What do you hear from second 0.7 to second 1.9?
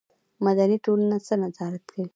ټولنه څه نظارت